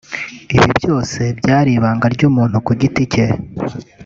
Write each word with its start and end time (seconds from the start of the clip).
Ibyo 0.55 0.65
byose 0.79 1.21
byari 1.39 1.69
ibanga 1.77 2.05
ry’umuntu 2.15 2.57
ku 2.65 2.71
giti 2.79 3.03
cye 3.13 3.25